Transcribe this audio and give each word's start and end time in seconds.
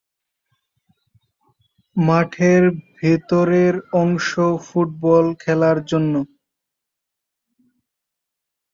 মাঠের 1.95 2.63
ভেতরের 2.97 3.75
অংশ 4.01 4.29
ফুটবল 4.65 5.25
খেলার 5.41 5.77
জন্য। 5.85 6.13